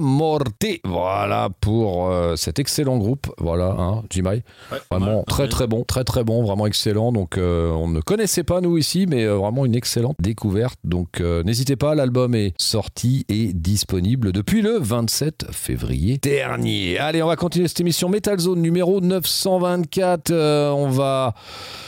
Morte. 0.01 0.65
Voilà 0.83 1.49
pour 1.61 2.09
euh, 2.09 2.35
cet 2.35 2.59
excellent 2.59 2.97
groupe. 2.97 3.27
Voilà, 3.37 3.75
hein, 3.77 4.03
Jimai. 4.09 4.43
Vraiment 4.91 5.23
très 5.23 5.43
Ouais. 5.43 5.49
très 5.49 5.67
bon, 5.67 5.83
très 5.83 6.03
très 6.03 6.23
bon, 6.23 6.43
vraiment 6.43 6.65
excellent. 6.65 7.11
Donc 7.11 7.37
euh, 7.37 7.69
on 7.71 7.87
ne 7.87 7.99
connaissait 8.01 8.43
pas 8.43 8.61
nous 8.61 8.77
ici, 8.77 9.05
mais 9.07 9.23
euh, 9.23 9.35
vraiment 9.35 9.65
une 9.65 9.75
excellente 9.75 10.15
découverte. 10.19 10.79
Donc 10.83 11.19
n'hésitez 11.19 11.75
pas, 11.75 11.95
l'album 11.95 12.33
est 12.35 12.53
sorti 12.59 13.25
et 13.29 13.53
disponible 13.53 14.31
depuis 14.31 14.61
le 14.61 14.77
27 14.79 15.45
février 15.51 16.17
dernier. 16.17 16.97
Allez, 16.99 17.21
on 17.21 17.27
va 17.27 17.35
continuer 17.35 17.67
cette 17.67 17.81
émission 17.81 18.09
Metal 18.09 18.39
Zone 18.39 18.61
numéro 18.61 19.01
924. 19.01 20.31
Euh, 20.31 20.69
on 20.71 20.89
va 20.89 21.33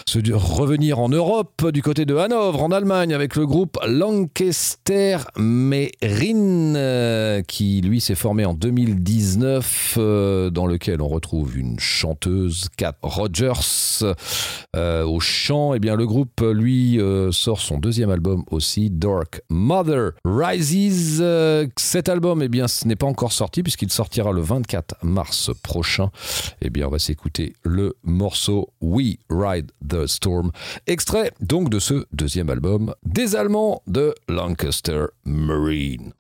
se 0.08 0.20
revenir 0.34 1.00
en 1.00 1.10
Europe, 1.10 1.70
du 1.70 1.82
côté 1.82 2.06
de 2.06 2.16
Hanovre, 2.16 2.64
en 2.64 2.72
Allemagne, 2.72 3.14
avec 3.14 3.36
le 3.36 3.46
groupe 3.46 3.78
Lancaster 3.86 5.18
Merin, 5.36 6.76
euh, 6.76 7.42
qui 7.42 7.82
lui 7.82 8.00
s'est 8.00 8.16
formé 8.16 8.46
en 8.46 8.54
2019, 8.54 9.96
euh, 9.98 10.50
dans 10.50 10.66
lequel 10.66 11.02
on 11.02 11.10
retrouve 11.10 11.58
une 11.58 11.78
chanteuse, 11.78 12.70
Kat 12.78 12.96
Rogers, 13.02 14.02
euh, 14.78 15.04
au 15.04 15.20
chant. 15.20 15.74
Et 15.74 15.80
bien, 15.80 15.98
le 15.98 16.08
groupe, 16.08 16.40
lui, 16.42 17.00
sort 17.32 17.60
son 17.60 17.78
deuxième 17.78 18.10
album 18.10 18.44
aussi, 18.50 18.90
Dark 18.90 19.42
Mother 19.50 20.12
Rises. 20.24 21.24
Cet 21.76 22.08
album, 22.08 22.42
eh 22.42 22.48
bien, 22.48 22.70
ce 22.70 22.88
n'est 22.88 22.96
pas 22.96 23.08
encore 23.08 23.34
sorti, 23.34 23.62
puisqu'il 23.62 23.92
sortira 23.92 24.32
le 24.32 24.42
24 24.42 24.96
mars 25.04 25.52
prochain. 25.64 26.12
Eh 26.62 26.70
bien, 26.70 26.88
on 26.88 26.92
va 26.92 27.00
s'écouter 27.00 27.54
le 27.64 27.98
morceau 28.04 28.70
We 28.80 29.18
Ride 29.30 29.72
the 29.86 29.97
Storm, 30.06 30.52
extrait 30.86 31.32
donc 31.40 31.70
de 31.70 31.80
ce 31.80 32.06
deuxième 32.12 32.50
album 32.50 32.94
des 33.04 33.36
Allemands 33.36 33.82
de 33.88 34.14
Lancaster 34.28 35.06
Marine. 35.26 36.14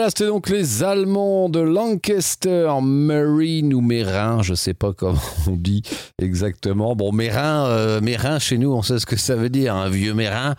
Voilà, 0.00 0.08
c'était 0.08 0.28
donc 0.28 0.48
les 0.48 0.82
Allemands 0.82 1.50
de 1.50 1.60
Lancaster, 1.60 2.72
Marine 2.82 3.74
ou 3.74 3.82
Mérin, 3.82 4.40
je 4.40 4.54
sais 4.54 4.72
pas 4.72 4.94
comment 4.94 5.20
on 5.46 5.56
dit 5.56 5.82
exactement. 6.18 6.96
Bon, 6.96 7.12
Mérin, 7.12 7.66
euh, 7.66 8.00
Mérin 8.00 8.38
chez 8.38 8.56
nous, 8.56 8.72
on 8.72 8.80
sait 8.80 8.98
ce 8.98 9.04
que 9.04 9.16
ça 9.16 9.36
veut 9.36 9.50
dire, 9.50 9.74
un 9.74 9.90
vieux 9.90 10.14
Mérin. 10.14 10.54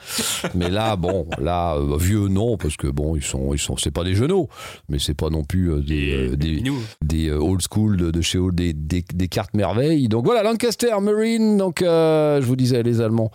Mais 0.53 0.69
là, 0.69 0.95
bon, 0.95 1.25
là, 1.39 1.73
euh, 1.73 1.97
vieux 1.97 2.27
non, 2.27 2.55
parce 2.55 2.77
que 2.77 2.85
bon, 2.85 3.15
ils 3.15 3.23
sont, 3.23 3.55
ils 3.55 3.59
sont, 3.59 3.77
c'est 3.77 3.89
pas 3.89 4.03
des 4.03 4.13
genoux, 4.13 4.47
mais 4.89 4.99
c'est 4.99 5.15
pas 5.15 5.31
non 5.31 5.43
plus 5.43 5.71
euh, 5.71 5.81
des, 5.81 6.61
des, 7.01 7.31
old 7.31 7.61
school 7.67 7.97
de, 7.97 8.11
de 8.11 8.21
chez 8.21 8.37
old, 8.37 8.53
des, 8.53 8.73
des, 8.73 9.03
des 9.11 9.27
cartes 9.27 9.55
merveilles. 9.55 10.07
Donc 10.07 10.23
voilà, 10.23 10.43
Lancaster 10.43 10.93
Marine, 11.01 11.57
donc 11.57 11.79
je 11.81 12.45
vous 12.45 12.55
disais 12.55 12.83
les 12.83 13.01
Allemands. 13.01 13.31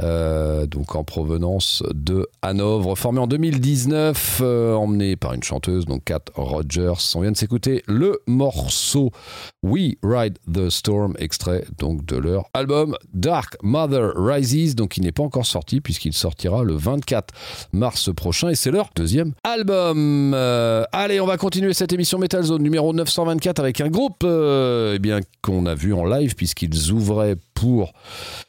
Euh, 0.00 0.66
donc 0.66 0.94
en 0.94 1.02
provenance 1.02 1.82
de 1.92 2.28
Hanovre, 2.42 2.96
formé 2.96 3.18
en 3.18 3.26
2019, 3.26 4.40
euh, 4.42 4.74
emmené 4.74 5.16
par 5.16 5.34
une 5.34 5.42
chanteuse, 5.42 5.86
donc 5.86 6.04
Kat 6.04 6.20
Rogers. 6.34 7.16
On 7.16 7.22
vient 7.22 7.32
de 7.32 7.36
s'écouter 7.36 7.82
le 7.88 8.20
morceau 8.28 9.10
We 9.64 9.94
Ride 10.04 10.38
the 10.52 10.70
Storm, 10.70 11.14
extrait 11.18 11.64
donc 11.78 12.04
de 12.04 12.16
leur 12.16 12.44
album 12.54 12.96
Dark 13.12 13.56
Mother 13.62 14.12
Rises, 14.14 14.76
donc 14.76 14.96
il 14.98 15.02
n'est 15.02 15.12
pas 15.12 15.24
encore 15.24 15.46
sorti 15.46 15.80
puisqu'il 15.80 16.12
sortira 16.12 16.62
le 16.62 16.76
24 16.76 17.34
mars 17.72 18.14
prochain 18.14 18.50
et 18.50 18.54
c'est 18.54 18.70
leur 18.70 18.90
deuxième 18.94 19.32
album. 19.42 20.32
Euh, 20.32 20.84
allez, 20.92 21.20
on 21.20 21.26
va 21.26 21.38
continuer 21.38 21.72
cette 21.74 21.92
émission 21.92 22.18
Metal 22.18 22.44
Zone 22.44 22.62
numéro 22.62 22.92
924 22.92 23.58
avec 23.58 23.80
un 23.80 23.88
groupe 23.88 24.24
eh 24.24 24.98
bien 25.00 25.20
qu'on 25.42 25.66
a 25.66 25.74
vu 25.74 25.92
en 25.92 26.04
live 26.04 26.36
puisqu'ils 26.36 26.92
ouvraient 26.92 27.36
pour 27.58 27.92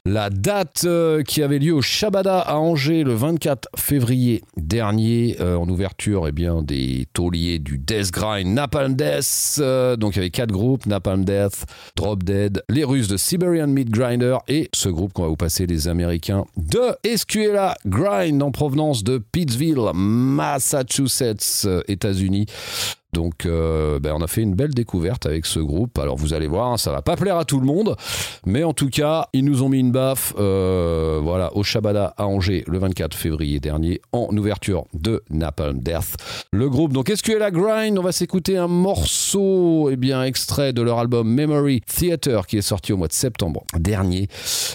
la 0.06 0.30
date 0.30 0.84
euh, 0.86 1.24
qui 1.40 1.44
avait 1.44 1.60
lieu 1.60 1.74
au 1.74 1.82
Shabada 1.82 2.40
à 2.40 2.58
Angers 2.58 3.06
le 3.06 3.14
24 3.14 3.70
février 3.78 4.44
dernier 4.58 5.38
euh, 5.40 5.56
en 5.56 5.70
ouverture 5.70 6.28
eh 6.28 6.34
bien 6.34 6.62
des 6.62 7.08
tauliers 7.14 7.60
du 7.60 7.78
Death 7.78 8.12
Grind 8.12 8.54
Napalm 8.54 8.94
Death 8.94 9.56
Euh, 9.60 9.96
donc 9.96 10.16
il 10.16 10.18
y 10.18 10.20
avait 10.20 10.32
quatre 10.32 10.52
groupes 10.52 10.86
Napalm 10.86 11.24
Death 11.24 11.64
Drop 11.96 12.24
Dead 12.24 12.62
les 12.68 12.84
Russes 12.84 13.08
de 13.08 13.16
Siberian 13.16 13.68
Meat 13.68 13.90
Grinder 13.90 14.36
et 14.50 14.68
ce 14.74 14.90
groupe 14.90 15.14
qu'on 15.14 15.22
va 15.22 15.30
vous 15.30 15.38
passer 15.38 15.66
les 15.66 15.88
Américains 15.88 16.44
de 16.58 16.94
Escuela 17.06 17.78
Grind 17.86 18.44
en 18.44 18.52
provenance 18.52 19.06
de 19.06 19.18
Pittsville 19.18 19.92
Massachusetts 19.94 21.62
euh, 21.64 21.82
États-Unis 21.88 22.48
donc, 23.14 23.46
euh, 23.46 24.00
ben, 24.00 24.14
on 24.16 24.22
a 24.22 24.28
fait 24.28 24.42
une 24.42 24.54
belle 24.54 24.74
découverte 24.74 25.26
avec 25.26 25.46
ce 25.46 25.60
groupe. 25.60 25.98
Alors, 25.98 26.16
vous 26.16 26.34
allez 26.34 26.48
voir, 26.48 26.72
hein, 26.72 26.78
ça 26.78 26.92
va 26.92 27.02
pas 27.02 27.16
plaire 27.16 27.38
à 27.38 27.46
tout 27.46 27.60
le 27.60 27.66
monde, 27.66 27.96
mais 28.46 28.64
en 28.64 28.74
tout 28.74 28.90
cas, 28.90 29.28
ils 29.34 29.44
nous 29.44 29.64
ont 29.64 29.70
mis 29.70 29.80
une 29.80 29.92
baffe, 29.92 30.34
euh, 30.38 31.20
voilà, 31.22 31.56
au 31.56 31.64
Shabada 31.64 32.14
à 32.18 32.28
Angers 32.28 32.64
le 32.68 32.78
24 32.78 33.16
février 33.16 33.60
dernier, 33.60 34.02
en 34.12 34.36
ouverture 34.38 34.86
de 34.94 35.24
Napalm 35.32 35.80
Death. 35.80 36.18
Le 36.52 36.70
groupe, 36.70 36.94
donc, 36.94 37.10
SQL 37.10 37.52
Grind, 37.52 37.98
on 37.98 38.04
va 38.04 38.12
s'écouter 38.12 38.58
un 38.58 38.68
morceau, 38.68 39.90
eh 39.92 39.96
bien, 39.96 40.24
extrait 40.24 40.72
de 40.72 40.82
leur 40.82 41.00
album 41.00 41.28
Memory 41.34 41.82
Theater 41.82 42.46
qui 42.46 42.58
est 42.58 42.62
sorti 42.62 42.94
au 42.94 42.98
mois 42.98 43.08
de 43.08 43.14
septembre 43.14 43.64
dernier. 43.78 44.28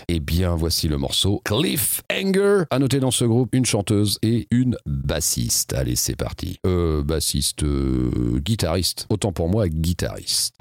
Eh 0.09 0.19
bien, 0.19 0.57
voici 0.57 0.89
le 0.89 0.99
morceau 0.99 1.41
Cliffhanger. 1.45 2.65
À 2.71 2.79
noter 2.79 2.99
dans 2.99 3.11
ce 3.11 3.25
groupe 3.25 3.51
une 3.53 3.65
chanteuse 3.65 4.19
et 4.23 4.49
une 4.51 4.77
bassiste. 4.87 5.73
Allez, 5.75 5.97
c'est 5.97 6.17
parti. 6.17 6.59
Euh, 6.67 7.03
bassiste, 7.03 7.63
guitariste. 8.39 9.07
Autant 9.11 9.33
pour 9.33 9.49
moi, 9.49 9.69
guitariste. 9.69 10.55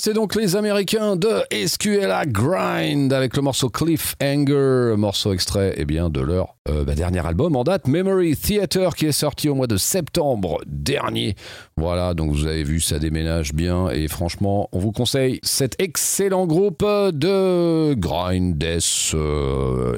C'est 0.00 0.14
donc 0.14 0.34
les 0.34 0.56
Américains 0.56 1.14
de 1.14 1.42
SQLA 1.52 2.24
Grind 2.24 3.12
avec 3.12 3.36
le 3.36 3.42
morceau 3.42 3.68
Cliffhanger, 3.68 4.94
morceau 4.96 5.34
extrait 5.34 5.74
eh 5.76 5.84
bien, 5.84 6.08
de 6.08 6.20
leur 6.20 6.56
euh, 6.68 6.84
bah, 6.84 6.94
dernier 6.94 7.26
album 7.26 7.56
en 7.56 7.64
date, 7.64 7.88
Memory 7.88 8.36
Theater, 8.36 8.94
qui 8.94 9.06
est 9.06 9.12
sorti 9.12 9.48
au 9.48 9.54
mois 9.54 9.66
de 9.66 9.78
septembre 9.78 10.60
dernier. 10.66 11.34
Voilà, 11.78 12.12
donc 12.12 12.32
vous 12.32 12.46
avez 12.46 12.64
vu, 12.64 12.80
ça 12.80 12.98
déménage 12.98 13.54
bien. 13.54 13.88
Et 13.88 14.08
franchement, 14.08 14.68
on 14.72 14.78
vous 14.78 14.92
conseille 14.92 15.40
cet 15.42 15.80
excellent 15.80 16.46
groupe 16.46 16.84
de 16.84 17.94
grind, 17.94 18.58
death 18.58 19.14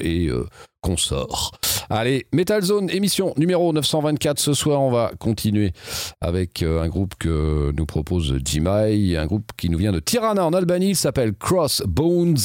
et 0.00 0.28
euh, 0.28 0.46
consorts. 0.82 1.52
Allez, 1.88 2.26
Metal 2.32 2.62
Zone, 2.62 2.90
émission 2.90 3.32
numéro 3.36 3.72
924. 3.72 4.38
Ce 4.38 4.52
soir, 4.52 4.80
on 4.80 4.90
va 4.90 5.12
continuer 5.18 5.72
avec 6.20 6.62
euh, 6.62 6.82
un 6.82 6.88
groupe 6.88 7.14
que 7.18 7.72
nous 7.76 7.86
propose 7.86 8.36
Jimai, 8.44 9.16
un 9.16 9.26
groupe 9.26 9.52
qui 9.56 9.70
nous 9.70 9.78
vient 9.78 9.92
de 9.92 10.00
Tirana 10.00 10.44
en 10.44 10.52
Albanie. 10.52 10.90
Il 10.90 10.96
s'appelle 10.96 11.34
Crossbones, 11.34 12.36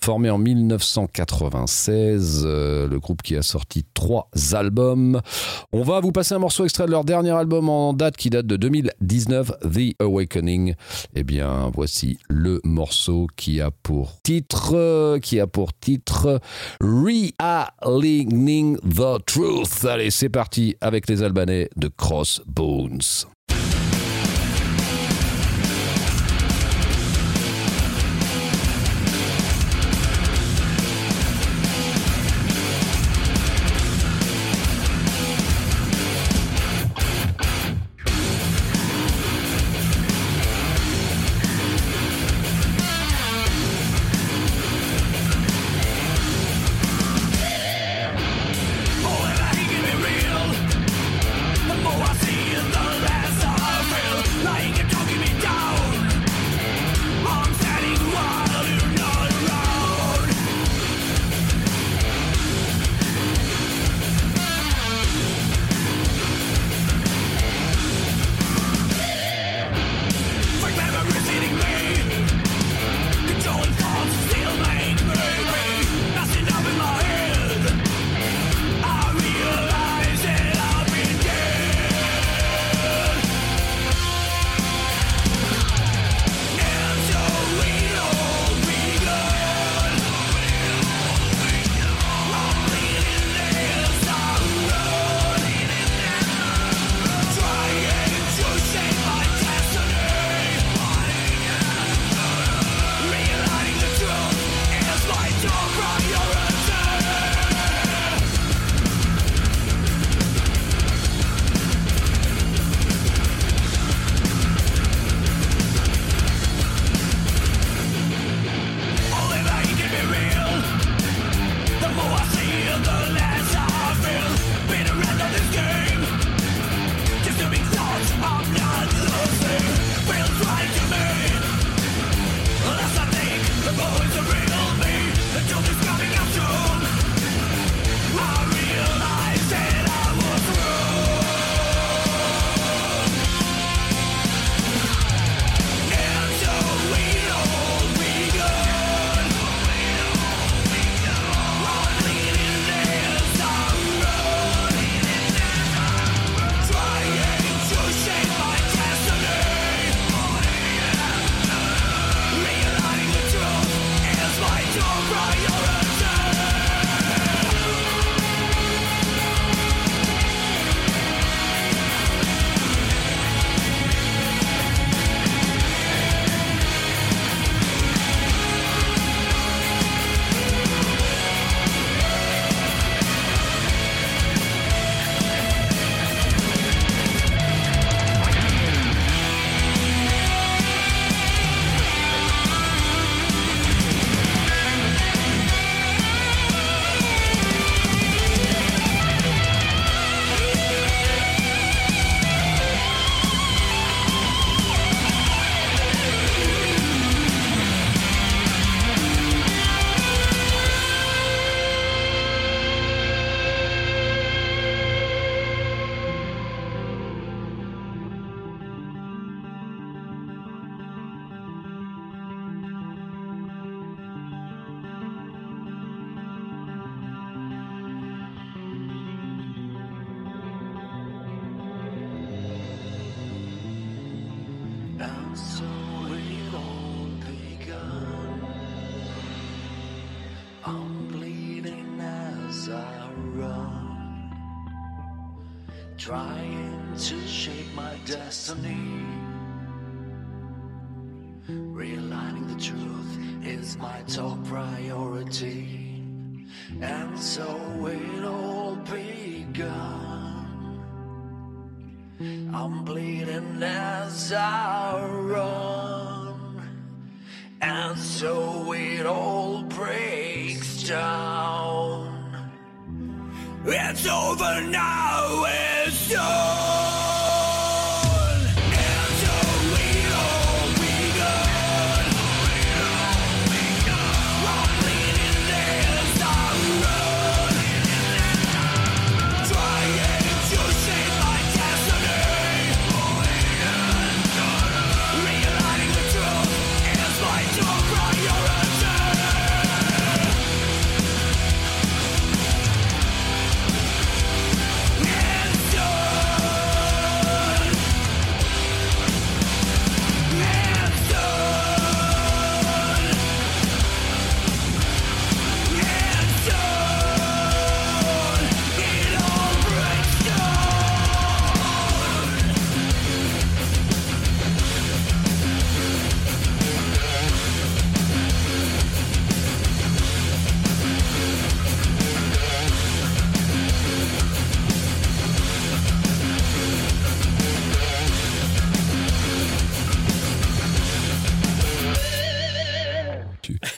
formé 0.00 0.30
en 0.30 0.38
1996. 0.38 2.42
euh, 2.44 2.88
le 2.88 2.98
groupe 2.98 3.22
qui 3.22 3.36
a 3.36 3.42
trois 3.94 4.28
albums. 4.52 5.20
On 5.72 5.82
va 5.82 6.00
vous 6.00 6.12
passer 6.12 6.34
un 6.34 6.38
morceau 6.38 6.64
extrait 6.64 6.86
de 6.86 6.90
leur 6.90 7.04
dernier 7.04 7.30
album 7.30 7.68
en 7.68 7.92
date 7.92 8.16
qui 8.16 8.30
date 8.30 8.46
de 8.46 8.56
2019, 8.56 9.52
The 9.62 10.00
Awakening. 10.00 10.74
Eh 11.14 11.22
bien, 11.24 11.70
voici 11.74 12.18
le 12.28 12.60
morceau 12.64 13.26
qui 13.36 13.60
a 13.60 13.70
pour 13.70 14.20
titre, 14.22 14.74
euh, 14.74 15.18
qui 15.18 15.40
a 15.40 15.46
pour 15.46 15.72
titre 15.72 16.40
Realigning 16.80 17.18
the 18.78 19.24
Truth. 19.26 19.84
Allez, 19.84 20.10
c'est 20.10 20.28
parti 20.28 20.76
avec 20.80 21.08
les 21.08 21.22
Albanais 21.22 21.68
de 21.76 21.88
Crossbones. 21.88 23.26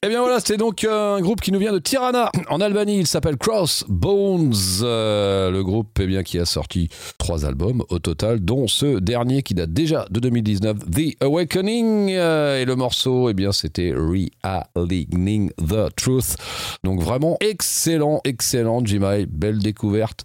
Eh 0.09 0.11
bien 0.11 0.22
voilà, 0.22 0.40
c'était 0.40 0.56
donc 0.56 0.84
euh, 0.84 1.16
un 1.16 1.20
groupe 1.20 1.42
qui 1.42 1.52
nous 1.52 1.59
vient 1.59 1.70
de 1.74 1.78
Tirana, 1.78 2.32
en 2.48 2.62
Albanie. 2.62 3.00
Il 3.00 3.06
s'appelle 3.06 3.36
Crossbones. 3.36 4.54
Euh, 4.80 5.50
le 5.50 5.62
groupe 5.62 5.98
eh 6.00 6.06
bien, 6.06 6.22
qui 6.22 6.38
a 6.38 6.46
sorti 6.46 6.88
trois 7.18 7.44
albums 7.44 7.84
au 7.90 7.98
total, 7.98 8.40
dont 8.40 8.68
ce 8.68 9.00
dernier 9.00 9.42
qui 9.42 9.52
date 9.52 9.74
déjà 9.74 10.06
de 10.11 10.18
2019, 10.18 10.78
The 10.90 11.22
Awakening. 11.22 12.12
Euh, 12.12 12.62
et 12.62 12.64
le 12.64 12.74
morceau, 12.74 13.28
eh 13.28 13.34
bien, 13.34 13.52
c'était 13.52 13.92
Realigning 13.94 15.50
the 15.59 15.94
Truth. 15.94 16.36
Donc 16.84 17.02
vraiment 17.02 17.36
excellent, 17.40 18.22
excellent, 18.24 18.82
Jimai. 18.82 19.26
Belle 19.26 19.59
découverte 19.59 20.24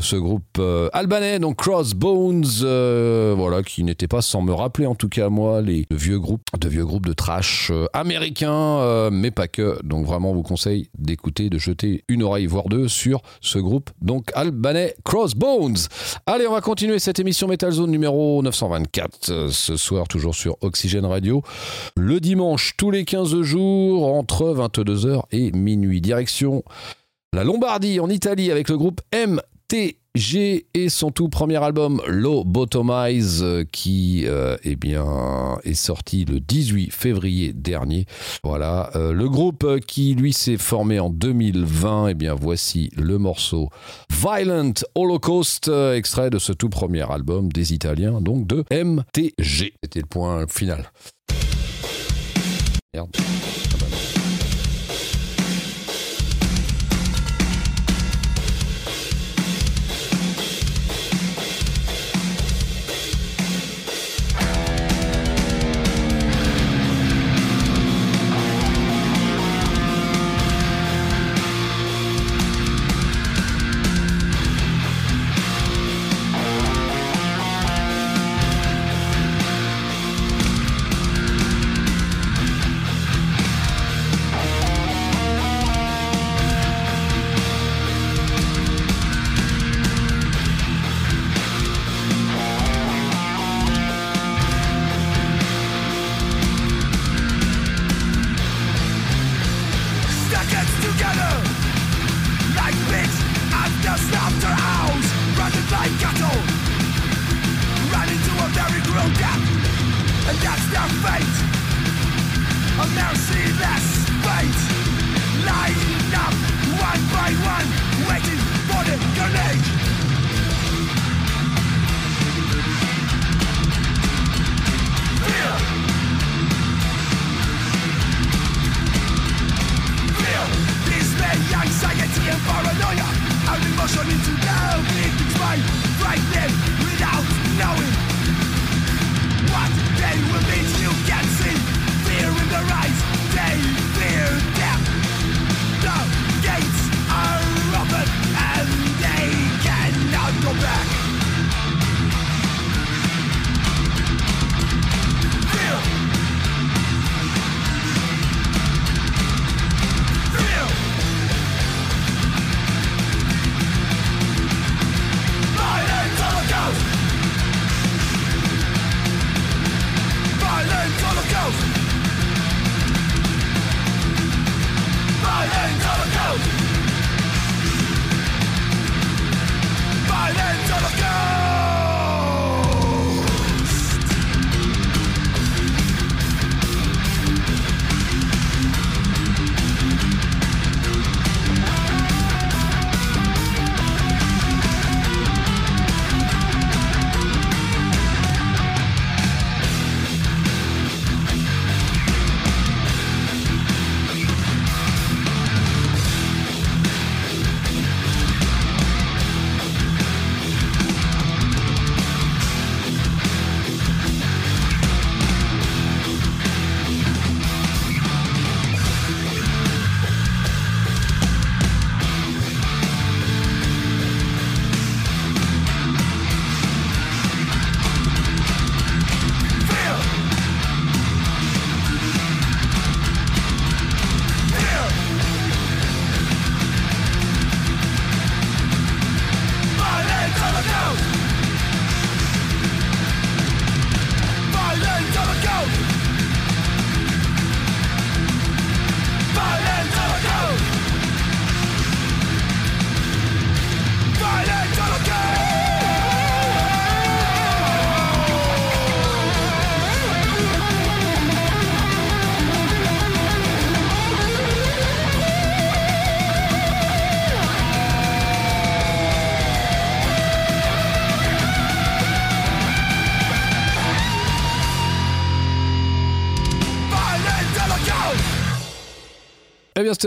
ce 0.00 0.16
groupe 0.16 0.44
euh, 0.58 0.88
albanais, 0.92 1.38
donc 1.38 1.56
Crossbones, 1.56 2.44
euh, 2.62 3.34
voilà, 3.36 3.62
qui 3.62 3.84
n'était 3.84 4.08
pas 4.08 4.22
sans 4.22 4.42
me 4.42 4.52
rappeler 4.52 4.86
en 4.86 4.94
tout 4.94 5.08
cas 5.08 5.28
moi 5.28 5.62
les 5.62 5.86
vieux 5.90 6.18
groupes, 6.18 6.42
de 6.58 6.68
vieux 6.68 6.84
groupes 6.84 7.06
de 7.06 7.12
trash 7.12 7.70
euh, 7.70 7.86
américains, 7.92 9.10
mais 9.10 9.30
pas 9.30 9.48
que. 9.48 9.78
Donc 9.84 10.06
vraiment, 10.06 10.32
vous 10.32 10.42
conseille 10.42 10.88
d'écouter, 10.98 11.50
de 11.50 11.58
jeter 11.58 12.04
une 12.08 12.22
oreille 12.22 12.46
voire 12.46 12.68
deux 12.68 12.88
sur 12.88 13.22
ce 13.40 13.58
groupe, 13.58 13.90
donc 14.00 14.30
albanais 14.34 14.94
Crossbones. 15.04 15.76
Allez, 16.26 16.46
on 16.46 16.52
va 16.52 16.60
continuer 16.60 16.98
cette 16.98 17.18
émission 17.18 17.48
Metal 17.48 17.70
Zone 17.70 17.90
numéro 17.90 18.42
924 18.42 19.30
euh, 19.30 19.48
ce 19.50 19.76
soir 19.76 20.08
toujours 20.08 20.34
sur 20.34 20.56
Oxygène 20.60 21.06
Radio. 21.06 21.42
Le 21.96 22.20
dimanche 22.20 22.74
tous 22.76 22.90
les 22.90 23.04
15 23.04 23.42
jours 23.42 24.06
entre 24.06 24.54
22h 24.54 25.22
et 25.32 25.52
minuit. 25.52 26.00
Direction 26.00 26.62
la 27.32 27.44
Lombardie 27.44 28.00
en 28.00 28.08
Italie 28.08 28.50
avec 28.50 28.68
le 28.68 28.78
groupe 28.78 29.00
MTG 29.72 30.66
et 30.74 30.88
son 30.88 31.10
tout 31.10 31.28
premier 31.28 31.62
album 31.62 32.00
Low 32.06 32.44
Bottomize 32.44 33.42
euh, 33.42 33.64
qui 33.70 34.24
euh, 34.26 34.56
eh 34.64 34.76
est 35.64 35.74
sorti 35.74 36.24
le 36.24 36.40
18 36.40 36.90
février 36.90 37.52
dernier. 37.52 38.06
Voilà, 38.44 38.90
euh, 38.94 39.12
le 39.12 39.28
groupe 39.28 39.80
qui 39.86 40.14
lui 40.14 40.32
s'est 40.32 40.56
formé 40.56 41.00
en 41.00 41.10
2020, 41.10 42.08
eh 42.08 42.14
bien 42.14 42.34
voici 42.34 42.90
le 42.96 43.18
morceau 43.18 43.70
Violent 44.10 44.74
Holocaust, 44.94 45.68
extrait 45.94 46.30
de 46.30 46.38
ce 46.38 46.52
tout 46.52 46.68
premier 46.68 47.10
album 47.10 47.52
des 47.52 47.74
Italiens, 47.74 48.20
donc 48.20 48.46
de 48.46 48.64
MTG. 48.70 49.74
C'était 49.82 50.00
le 50.00 50.06
point 50.06 50.46
final. 50.46 50.90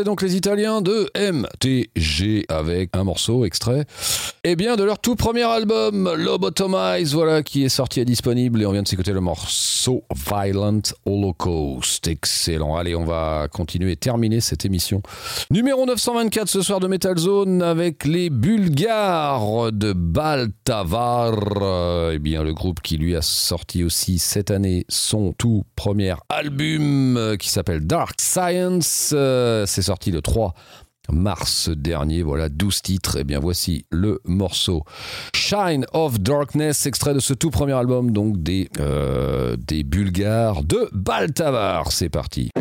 Donc 0.04 0.22
les 0.22 0.36
Italiens 0.36 0.82
de 0.82 1.10
MTG 1.16 2.46
avec 2.50 2.96
un 2.96 3.04
morceau 3.04 3.46
extrait. 3.46 3.86
Eh 4.44 4.56
bien, 4.56 4.76
de 4.76 4.84
leur 4.84 5.00
tout 5.00 5.16
premier 5.16 5.44
album, 5.44 6.14
Lobotomize, 6.16 7.14
voilà, 7.14 7.44
qui 7.44 7.64
est 7.64 7.70
sorti 7.70 8.00
et 8.00 8.06
disponible. 8.06 8.62
Et 8.62 8.66
on 8.66 8.72
vient 8.72 8.84
de 8.84 8.88
s'écouter 8.88 9.12
le 9.12 9.22
morceau 9.22 10.04
Violent 10.16 10.82
Holocaust. 11.06 12.08
Excellent. 12.08 12.76
Allez, 12.78 12.96
on 12.96 13.06
va 13.06 13.48
continuer 13.52 13.92
et 13.92 13.96
terminer 13.96 14.40
cette 14.40 14.66
émission. 14.66 15.02
Numéro 15.52 15.86
924 15.86 16.48
ce 16.48 16.62
soir 16.62 16.80
de 16.80 16.88
Metal 16.88 17.18
Zone 17.18 17.62
avec 17.62 18.06
les 18.06 18.30
Bulgares 18.30 19.72
de 19.72 19.94
Baltavar. 19.94 21.34
Eh 22.14 22.20
bien, 22.20 22.44
le 22.44 22.54
groupe 22.54 22.82
qui 22.82 22.98
lui 22.98 23.16
a 23.16 23.22
sorti 23.22 23.84
aussi 23.84 24.20
cette 24.20 24.52
année 24.52 24.86
son 24.90 25.34
tout 25.38 25.64
premier 25.76 26.14
album 26.30 27.18
euh, 27.18 27.36
qui 27.38 27.50
s'appelle 27.50 27.86
Dark 27.86 28.20
Science. 28.20 29.12
Euh, 29.14 29.66
C'est 29.66 29.82
sorti 29.90 30.12
le 30.12 30.22
3 30.22 30.54
mars 31.12 31.70
dernier. 31.70 32.22
Voilà, 32.22 32.48
12 32.48 32.82
titres. 32.84 33.18
Et 33.18 33.24
bien, 33.24 33.40
voici 33.40 33.86
le 33.90 34.22
morceau 34.24 34.84
Shine 35.34 35.88
of 35.94 36.20
Darkness, 36.20 36.86
extrait 36.86 37.16
de 37.16 37.20
ce 37.20 37.34
tout 37.34 37.50
premier 37.50 37.74
album, 37.74 38.12
donc 38.12 38.44
des, 38.44 38.70
euh, 38.80 39.58
des 39.58 39.84
Bulgares 39.84 40.64
de 40.64 40.90
Baltavar. 40.94 41.92
C'est 41.92 42.10
parti. 42.10 42.52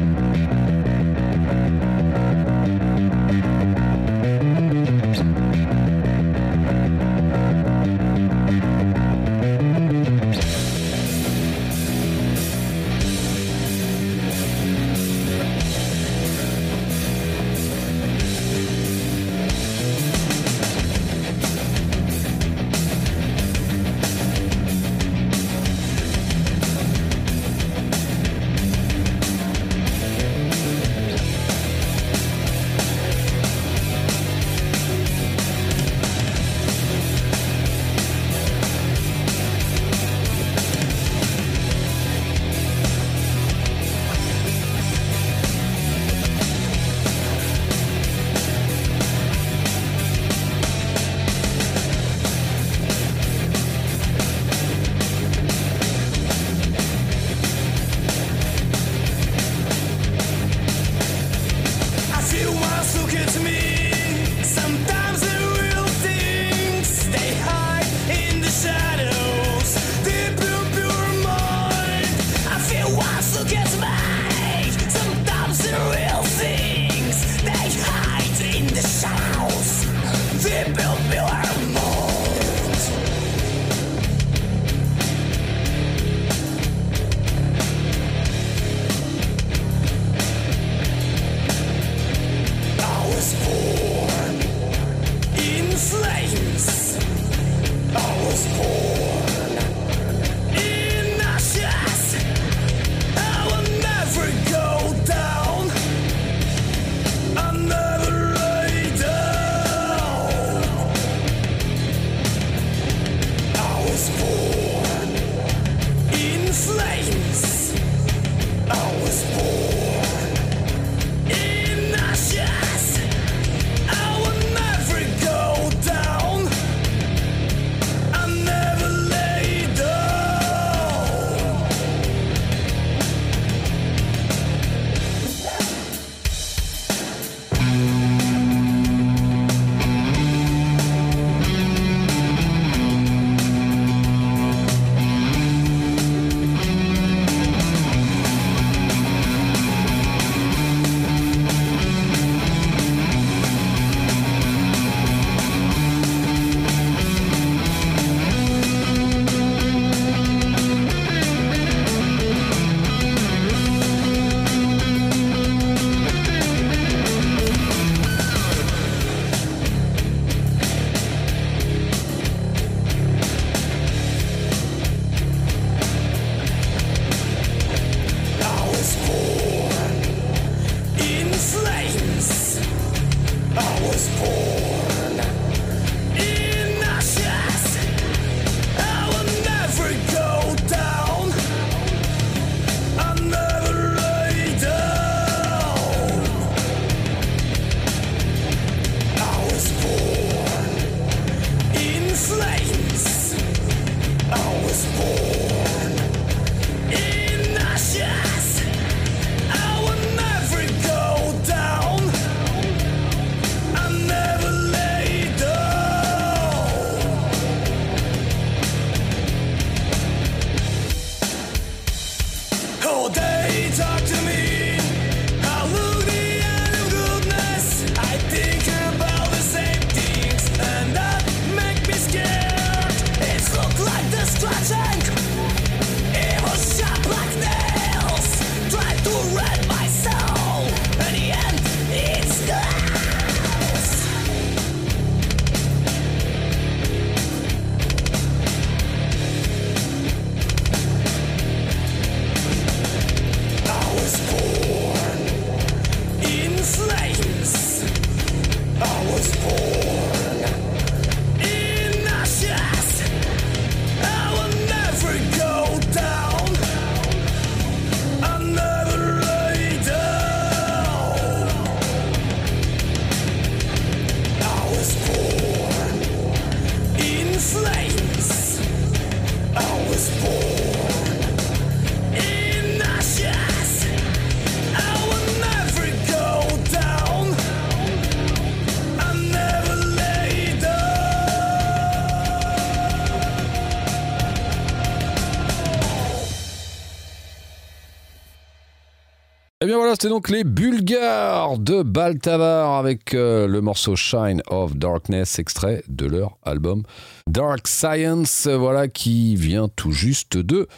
C'était 300.01 300.11
donc 300.11 300.29
les 300.29 300.45
Bulgares 300.45 301.59
de 301.59 301.83
Baltavar 301.83 302.79
avec 302.79 303.15
euh, 303.15 303.49
le 303.49 303.61
morceau 303.61 303.97
Shine 303.97 304.43
of 304.47 304.77
Darkness, 304.77 305.41
extrait 305.41 305.83
de 305.89 306.07
leur 306.07 306.39
album 306.45 306.85
Dark 307.29 307.67
Science, 307.67 308.47
voilà, 308.47 308.87
qui 308.87 309.35
vient 309.35 309.67
tout 309.67 309.91
juste 309.91 310.37
de 310.37 310.69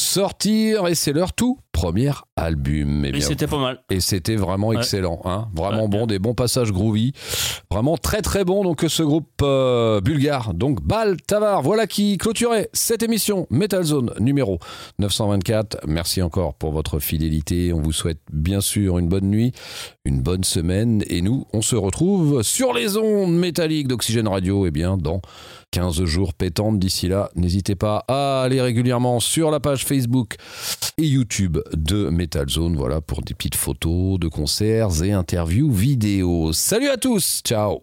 sortir 0.00 0.86
et 0.86 0.94
c'est 0.94 1.12
leur 1.12 1.34
tout 1.34 1.58
premier 1.72 2.12
album. 2.36 3.04
Eh 3.04 3.08
Et 3.08 3.12
bien, 3.12 3.20
c'était 3.20 3.46
pas 3.46 3.58
mal. 3.58 3.80
et 3.90 4.00
c'était 4.00 4.36
vraiment 4.36 4.68
Ouais. 4.68 4.76
excellent, 4.78 5.20
hein 5.24 5.48
vraiment 5.54 5.82
Ouais, 5.84 5.88
bon, 5.88 5.98
bien. 5.98 6.06
des 6.06 6.18
bons 6.18 6.34
passages 6.34 6.72
groovy, 6.72 7.12
vraiment 7.70 7.96
très 7.96 8.22
très 8.22 8.44
bon. 8.44 8.64
Donc 8.64 8.84
ce 8.88 9.02
groupe 9.02 9.28
euh, 9.42 10.00
bulgare, 10.00 10.52
donc 10.54 10.82
Bal 10.82 11.16
Tavar, 11.22 11.62
voilà 11.62 11.86
qui 11.86 12.18
clôturait 12.18 12.68
cette 12.72 13.02
émission 13.02 13.46
Metal 13.50 13.82
Zone 13.84 14.12
numéro 14.18 14.58
924. 14.98 15.78
Merci 15.86 16.22
encore 16.22 16.54
pour 16.54 16.72
votre 16.72 16.98
fidélité. 16.98 17.72
On 17.72 17.80
vous 17.80 17.92
souhaite 17.92 18.18
bien 18.32 18.60
sûr 18.60 18.98
une 18.98 19.08
bonne 19.08 19.28
nuit, 19.30 19.52
une 20.04 20.20
bonne 20.20 20.44
semaine, 20.44 21.02
et 21.08 21.22
nous 21.22 21.46
on 21.52 21.62
se 21.62 21.76
retrouve 21.76 22.42
sur 22.42 22.72
les 22.72 22.96
ondes 22.96 23.36
métalliques 23.36 23.88
d'Oxygène 23.88 24.28
Radio, 24.28 24.66
et 24.66 24.70
bien 24.70 24.96
dans 24.96 25.20
15 25.70 26.04
jours 26.04 26.34
pétantes. 26.34 26.78
D'ici 26.78 27.08
là, 27.08 27.30
n'hésitez 27.36 27.74
pas 27.74 28.04
à 28.08 28.42
aller 28.42 28.60
régulièrement 28.60 29.20
sur 29.20 29.50
la 29.50 29.60
page 29.60 29.84
Facebook 29.84 30.34
et 30.98 31.06
YouTube 31.06 31.58
de 31.72 32.08
Voilà, 32.76 33.00
pour 33.00 33.22
des 33.22 33.34
petites 33.34 33.54
photos 33.54 34.18
de 34.18 34.28
concerts 34.28 35.02
et 35.02 35.12
interviews 35.12 35.72
vidéo. 35.72 36.52
Salut 36.52 36.88
à 36.88 36.96
tous, 36.96 37.40
ciao 37.44 37.82